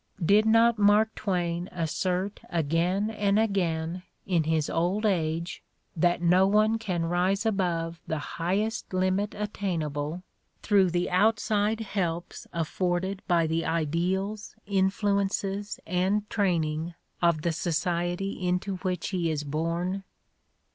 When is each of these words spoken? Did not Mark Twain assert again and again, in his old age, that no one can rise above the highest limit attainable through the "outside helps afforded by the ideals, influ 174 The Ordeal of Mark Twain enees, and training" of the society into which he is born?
Did 0.25 0.47
not 0.47 0.79
Mark 0.79 1.13
Twain 1.13 1.69
assert 1.71 2.39
again 2.49 3.11
and 3.11 3.37
again, 3.37 4.01
in 4.25 4.45
his 4.45 4.67
old 4.67 5.05
age, 5.05 5.61
that 5.95 6.23
no 6.23 6.47
one 6.47 6.79
can 6.79 7.03
rise 7.05 7.45
above 7.45 7.99
the 8.07 8.17
highest 8.17 8.95
limit 8.95 9.35
attainable 9.37 10.23
through 10.63 10.89
the 10.89 11.11
"outside 11.11 11.81
helps 11.81 12.47
afforded 12.51 13.21
by 13.27 13.45
the 13.45 13.63
ideals, 13.63 14.55
influ 14.67 15.03
174 15.17 15.17
The 15.19 15.55
Ordeal 15.55 15.77
of 15.77 15.85
Mark 15.85 15.85
Twain 15.85 15.93
enees, 15.93 16.03
and 16.03 16.29
training" 16.31 16.93
of 17.21 17.41
the 17.43 17.51
society 17.51 18.43
into 18.47 18.77
which 18.77 19.09
he 19.09 19.29
is 19.29 19.43
born? 19.43 20.03